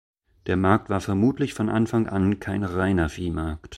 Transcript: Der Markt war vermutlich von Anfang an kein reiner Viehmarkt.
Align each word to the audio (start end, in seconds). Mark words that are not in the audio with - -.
Der 0.47 0.57
Markt 0.57 0.89
war 0.89 0.99
vermutlich 0.99 1.53
von 1.53 1.69
Anfang 1.69 2.07
an 2.09 2.39
kein 2.39 2.63
reiner 2.63 3.07
Viehmarkt. 3.07 3.69